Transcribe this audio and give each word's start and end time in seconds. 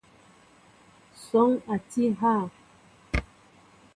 Sɔɔŋ 1.25 1.51
a 1.73 1.75
tí 1.89 2.03
hà? 2.19 2.33